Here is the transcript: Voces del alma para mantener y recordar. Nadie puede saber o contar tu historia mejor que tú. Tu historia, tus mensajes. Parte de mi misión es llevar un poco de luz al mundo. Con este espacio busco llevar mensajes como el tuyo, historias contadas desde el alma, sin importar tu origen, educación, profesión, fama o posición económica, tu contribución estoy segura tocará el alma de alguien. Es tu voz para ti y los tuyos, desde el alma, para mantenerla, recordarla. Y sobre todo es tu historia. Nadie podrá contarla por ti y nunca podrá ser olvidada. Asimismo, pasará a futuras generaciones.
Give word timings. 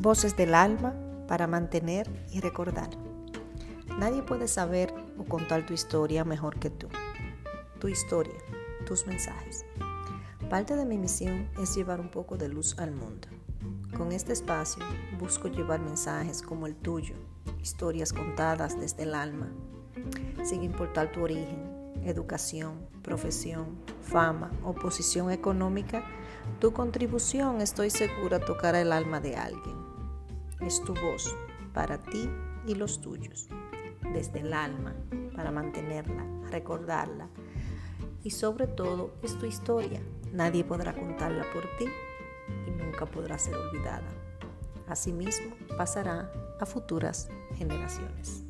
Voces 0.00 0.36
del 0.36 0.54
alma 0.54 0.94
para 1.26 1.48
mantener 1.48 2.08
y 2.32 2.38
recordar. 2.38 2.88
Nadie 3.98 4.22
puede 4.22 4.46
saber 4.46 4.94
o 5.18 5.24
contar 5.24 5.66
tu 5.66 5.74
historia 5.74 6.24
mejor 6.24 6.60
que 6.60 6.70
tú. 6.70 6.86
Tu 7.80 7.88
historia, 7.88 8.38
tus 8.86 9.08
mensajes. 9.08 9.64
Parte 10.48 10.76
de 10.76 10.84
mi 10.84 10.98
misión 10.98 11.48
es 11.60 11.74
llevar 11.74 11.98
un 11.98 12.10
poco 12.12 12.36
de 12.36 12.48
luz 12.48 12.78
al 12.78 12.92
mundo. 12.92 13.26
Con 13.96 14.12
este 14.12 14.32
espacio 14.32 14.84
busco 15.18 15.48
llevar 15.48 15.80
mensajes 15.80 16.42
como 16.42 16.68
el 16.68 16.76
tuyo, 16.76 17.16
historias 17.60 18.12
contadas 18.12 18.78
desde 18.78 19.02
el 19.02 19.16
alma, 19.16 19.48
sin 20.44 20.62
importar 20.62 21.10
tu 21.10 21.24
origen, 21.24 21.92
educación, 22.04 22.86
profesión, 23.02 23.80
fama 24.00 24.52
o 24.62 24.76
posición 24.76 25.32
económica, 25.32 26.04
tu 26.60 26.72
contribución 26.72 27.60
estoy 27.60 27.90
segura 27.90 28.38
tocará 28.38 28.80
el 28.80 28.92
alma 28.92 29.18
de 29.18 29.34
alguien. 29.34 29.87
Es 30.68 30.84
tu 30.84 30.92
voz 30.92 31.34
para 31.72 31.96
ti 31.96 32.28
y 32.66 32.74
los 32.74 33.00
tuyos, 33.00 33.48
desde 34.12 34.40
el 34.40 34.52
alma, 34.52 34.94
para 35.34 35.50
mantenerla, 35.50 36.26
recordarla. 36.50 37.30
Y 38.22 38.32
sobre 38.32 38.66
todo 38.66 39.14
es 39.22 39.38
tu 39.38 39.46
historia. 39.46 40.02
Nadie 40.30 40.64
podrá 40.64 40.92
contarla 40.92 41.46
por 41.54 41.62
ti 41.78 41.86
y 42.66 42.70
nunca 42.70 43.06
podrá 43.06 43.38
ser 43.38 43.54
olvidada. 43.54 44.10
Asimismo, 44.86 45.56
pasará 45.78 46.30
a 46.60 46.66
futuras 46.66 47.30
generaciones. 47.56 48.44